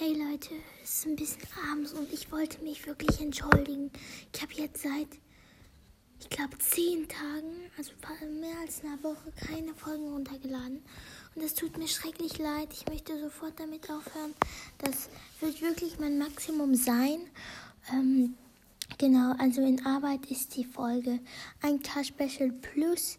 Hey 0.00 0.12
Leute, 0.12 0.50
es 0.80 0.98
ist 0.98 1.06
ein 1.06 1.16
bisschen 1.16 1.42
abends 1.72 1.92
und 1.92 2.12
ich 2.12 2.30
wollte 2.30 2.62
mich 2.62 2.86
wirklich 2.86 3.20
entschuldigen. 3.20 3.90
Ich 4.32 4.40
habe 4.40 4.52
jetzt 4.54 4.84
seit, 4.84 5.08
ich 6.20 6.30
glaube, 6.30 6.56
zehn 6.58 7.08
Tagen, 7.08 7.68
also 7.76 7.90
mehr 8.40 8.60
als 8.60 8.84
einer 8.84 9.02
Woche, 9.02 9.32
keine 9.44 9.74
Folgen 9.74 10.12
runtergeladen. 10.12 10.84
Und 11.34 11.42
es 11.42 11.52
tut 11.54 11.76
mir 11.76 11.88
schrecklich 11.88 12.38
leid. 12.38 12.68
Ich 12.70 12.86
möchte 12.86 13.18
sofort 13.18 13.58
damit 13.58 13.90
aufhören. 13.90 14.34
Das 14.78 15.08
wird 15.40 15.60
wirklich 15.60 15.98
mein 15.98 16.16
Maximum 16.16 16.76
sein. 16.76 17.18
Ähm, 17.92 18.36
genau, 18.98 19.34
also 19.40 19.62
in 19.62 19.84
Arbeit 19.84 20.26
ist 20.30 20.54
die 20.54 20.64
Folge 20.64 21.18
ein 21.60 21.82
K-Special 21.82 22.52
plus 22.52 23.18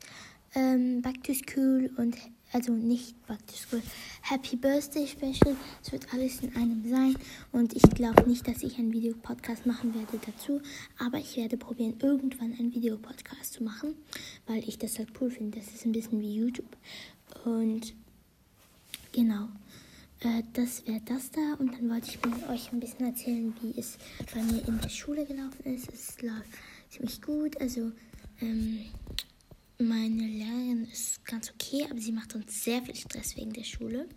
ähm, 0.56 1.02
Back 1.02 1.26
to 1.26 1.34
School 1.34 1.92
und 1.98 2.16
also 2.52 2.74
nicht 2.74 3.16
Back 3.28 3.46
to 3.48 3.54
School, 3.54 3.82
Happy 4.22 4.56
Birthday 4.56 5.08
Special. 5.08 5.56
Es 5.84 5.92
wird 5.92 6.12
alles 6.14 6.42
in 6.42 6.56
einem 6.56 6.88
sein 6.90 7.16
und 7.52 7.76
ich 7.76 7.84
glaube 7.84 8.28
nicht, 8.28 8.48
dass 8.48 8.64
ich 8.64 8.78
einen 8.78 8.92
Videopodcast 8.92 9.66
machen 9.66 9.94
werde 9.94 10.20
dazu, 10.26 10.62
aber 10.98 11.18
ich 11.18 11.38
werde 11.38 11.58
probieren, 11.58 11.96
irgendwann 12.02 12.54
einen 12.54 12.74
Videopodcast 12.74 13.54
zu 13.54 13.64
machen, 13.64 13.96
weil 14.48 14.68
ich 14.68 14.78
das 14.78 14.98
halt 14.98 15.10
cool 15.22 15.30
finde. 15.30 15.60
Das 15.60 15.74
ist 15.74 15.86
ein 15.86 15.92
bisschen 15.92 16.22
wie 16.22 16.36
YouTube 16.36 16.76
und 17.46 17.94
genau. 19.12 19.48
Äh, 20.22 20.44
das 20.54 20.86
wäre 20.86 21.02
das 21.06 21.32
da 21.32 21.54
und 21.60 21.74
dann 21.74 21.90
wollte 21.90 22.10
ich 22.10 22.50
euch 22.50 22.74
ein 22.74 22.80
bisschen 22.80 23.06
erzählen, 23.06 23.54
wie 23.62 23.80
es 23.80 23.98
bei 24.34 24.42
mir 24.42 24.68
in 24.68 24.80
der 24.82 24.90
Schule 24.90 25.26
gelaufen 25.26 25.64
ist. 25.64 25.92
Es 25.94 26.22
läuft 26.22 26.50
ziemlich 26.90 27.22
gut, 27.22 27.60
also 27.62 27.92
ähm, 28.42 28.86
meine 29.78 30.24
Lehrerin 30.24 30.69
okay, 31.70 31.86
aber 31.90 32.00
sie 32.00 32.12
macht 32.12 32.36
uns 32.36 32.64
sehr 32.64 32.82
viel 32.82 32.96
Stress 32.96 33.36
wegen 33.38 33.54
der 33.54 33.64
Schule. 33.64 34.08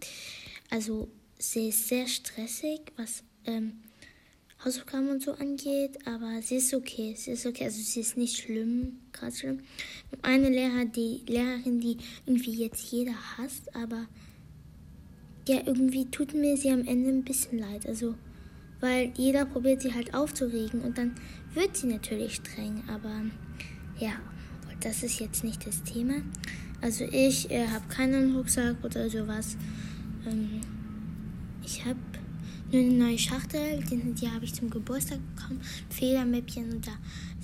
Also 0.71 1.09
sie 1.39 1.69
ist 1.69 1.89
sehr 1.89 2.07
stressig, 2.07 2.81
was 2.97 3.23
ähm, 3.45 3.83
Hausaufgaben 4.65 5.09
und 5.09 5.23
so 5.23 5.33
angeht, 5.33 5.99
aber 6.07 6.41
sie 6.43 6.57
ist 6.57 6.73
okay. 6.73 7.15
Sie 7.17 7.33
ist 7.33 7.47
okay, 7.47 7.65
also 7.65 7.81
sie 7.81 8.01
ist 8.01 8.17
nicht 8.17 8.37
schlimm, 8.37 9.01
gerade 9.13 9.35
schlimm. 9.35 9.61
Eine 10.23 10.51
Lehrer, 10.51 10.85
die 10.85 11.23
Lehrerin, 11.27 11.81
die 11.81 11.99
irgendwie 12.27 12.55
jetzt 12.55 12.91
jeder 12.91 13.15
hasst, 13.37 13.75
aber 13.75 14.07
ja, 15.49 15.61
irgendwie 15.67 16.09
tut 16.11 16.35
mir 16.35 16.57
sie 16.57 16.71
am 16.71 16.87
Ende 16.87 17.11
ein 17.11 17.25
bisschen 17.25 17.59
leid. 17.59 17.87
Also, 17.87 18.15
weil 18.81 19.13
jeder 19.17 19.45
probiert 19.45 19.83
sie 19.83 19.93
halt 19.93 20.15
aufzuregen 20.15 20.81
und 20.83 20.97
dann 20.97 21.15
wird 21.55 21.77
sie 21.77 21.89
natürlich 21.89 22.37
streng, 22.37 22.83
aber 22.89 23.23
ja 23.99 24.21
das 24.85 25.03
ist 25.03 25.21
jetzt 25.21 25.45
nicht 25.45 25.67
das 25.67 25.83
Thema. 25.85 26.15
Also 26.83 27.05
ich 27.05 27.51
äh, 27.51 27.67
habe 27.69 27.87
keinen 27.89 28.37
Rucksack 28.37 28.77
oder 28.85 29.09
sowas. 29.09 29.57
Ähm, 30.27 30.61
ich 31.65 31.85
habe 31.85 31.99
nur 32.71 32.83
eine 32.83 32.93
neue 32.93 33.19
Schachtel, 33.19 33.83
die, 33.91 34.13
die 34.13 34.29
habe 34.29 34.45
ich 34.45 34.53
zum 34.53 34.69
Geburtstag 34.69 35.19
bekommen. 35.35 35.63
Federmäppchen 35.89 36.73
und 36.73 36.87
da 36.87 36.93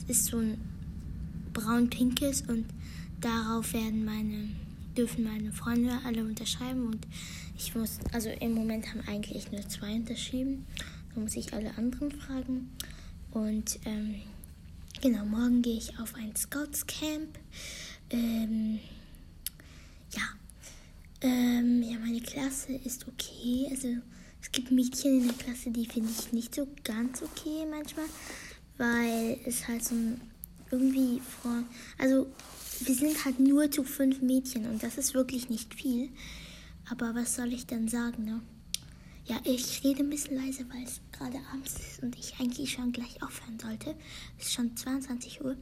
ist 0.07 0.27
so 0.27 0.39
ein 0.39 0.59
braun-pinkes 1.55 2.43
und 2.43 2.67
darauf 3.21 3.73
werden 3.73 4.05
meine 4.05 4.49
dürfen 4.97 5.23
meine 5.23 5.53
Freunde 5.53 5.97
alle 6.05 6.25
unterschreiben 6.25 6.89
und 6.89 7.07
ich 7.57 7.73
muss, 7.77 8.01
also 8.13 8.31
im 8.41 8.53
Moment 8.55 8.89
haben 8.89 9.01
eigentlich 9.07 9.53
nur 9.53 9.61
zwei 9.69 9.95
unterschrieben. 9.95 10.67
Da 11.15 11.21
muss 11.21 11.37
ich 11.37 11.53
alle 11.53 11.77
anderen 11.79 12.11
fragen. 12.11 12.71
Und 13.31 13.79
ähm, 13.85 14.17
Genau, 15.01 15.25
morgen 15.25 15.63
gehe 15.63 15.77
ich 15.77 15.97
auf 16.01 16.17
ein 16.17 16.35
Scouts-Camp. 16.35 17.39
Ähm, 18.11 18.81
ja. 20.13 20.23
Ähm, 21.21 21.85
ja, 21.85 21.99
meine 22.01 22.21
Klasse 22.59 22.73
ist 22.85 23.07
okay. 23.07 23.69
Also 23.71 23.89
es 24.41 24.51
gibt 24.53 24.71
Mädchen 24.71 25.21
in 25.21 25.27
der 25.29 25.37
Klasse, 25.37 25.71
die 25.71 25.87
finde 25.87 26.11
ich 26.11 26.33
nicht 26.33 26.55
so 26.55 26.67
ganz 26.85 27.23
okay 27.23 27.67
manchmal, 27.71 28.07
weil 28.77 29.39
es 29.45 29.69
halt 29.69 29.85
so 29.85 29.95
ein 29.95 30.21
irgendwie 30.71 31.21
vor. 31.21 31.63
Also 31.99 32.27
wir 32.81 32.95
sind 32.95 33.25
halt 33.25 33.41
nur 33.41 33.71
zu 33.71 33.85
fünf 33.85 34.21
Mädchen 34.21 34.67
und 34.67 34.83
das 34.83 34.99
ist 34.99 35.15
wirklich 35.15 35.49
nicht 35.49 35.75
viel. 35.75 36.11
Aber 36.91 37.15
was 37.15 37.37
soll 37.37 37.53
ich 37.53 37.67
dann 37.67 37.89
sagen, 37.89 38.25
ne? 38.25 38.41
Ja, 39.27 39.37
ich 39.45 39.85
rede 39.85 40.03
ein 40.03 40.11
bisschen 40.11 40.37
leise, 40.37 40.65
weil 40.71 40.85
es 40.85 41.01
gerade 41.13 41.39
abends 41.53 41.75
ist 41.75 42.03
und 42.03 42.19
ich 42.19 42.41
eigentlich 42.41 42.73
schon 42.73 42.93
gleich 42.93 43.23
aufhören 43.23 43.59
sollte. 43.59 43.95
Es 44.39 44.47
ist 44.47 44.55
schon 44.55 44.75
22 44.75 45.45
Uhr. 45.45 45.57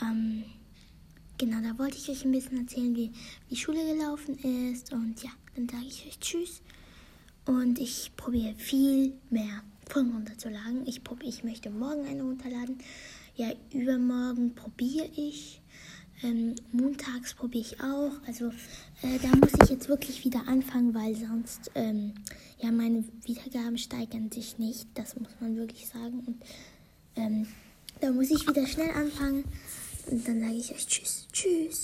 Ähm, 0.00 0.44
genau, 1.38 1.60
da 1.60 1.78
wollte 1.78 1.96
ich 1.96 2.08
euch 2.08 2.24
ein 2.24 2.32
bisschen 2.32 2.58
erzählen, 2.58 2.94
wie 2.94 3.12
die 3.50 3.56
Schule 3.56 3.84
gelaufen 3.84 4.38
ist. 4.70 4.92
Und 4.92 5.22
ja, 5.22 5.30
dann 5.54 5.68
sage 5.68 5.84
ich 5.86 6.06
euch 6.06 6.18
Tschüss. 6.18 6.62
Und 7.46 7.78
ich 7.78 8.12
probiere 8.16 8.54
viel 8.54 9.14
mehr 9.30 9.62
Folgen 9.88 10.12
runterzuladen. 10.12 10.86
Ich, 10.86 11.04
probier, 11.04 11.28
ich 11.28 11.44
möchte 11.44 11.70
morgen 11.70 12.06
eine 12.06 12.22
runterladen. 12.22 12.78
Ja, 13.36 13.52
übermorgen 13.72 14.54
probiere 14.54 15.08
ich. 15.16 15.60
Ähm, 16.22 16.54
montags 16.72 17.34
probiere 17.34 17.64
ich 17.66 17.80
auch. 17.80 18.12
Also 18.26 18.48
äh, 19.02 19.18
da 19.20 19.28
muss 19.36 19.52
ich 19.62 19.68
jetzt 19.68 19.88
wirklich 19.88 20.24
wieder 20.24 20.46
anfangen, 20.46 20.94
weil 20.94 21.14
sonst 21.16 21.70
ähm, 21.74 22.14
ja 22.58 22.70
meine 22.70 23.04
Wiedergaben 23.24 23.76
steigern 23.76 24.30
sich 24.30 24.58
nicht. 24.58 24.88
Das 24.94 25.16
muss 25.16 25.28
man 25.40 25.56
wirklich 25.56 25.86
sagen. 25.86 26.20
Und 26.26 26.42
ähm, 27.16 27.46
da 28.00 28.10
muss 28.10 28.30
ich 28.30 28.48
wieder 28.48 28.66
schnell 28.66 28.90
anfangen. 28.90 29.44
Und 30.14 30.28
dann 30.28 30.38
sage 30.38 30.54
ich 30.54 30.70
euch 30.72 30.86
Tschüss. 30.86 31.26
Tschüss. 31.32 31.82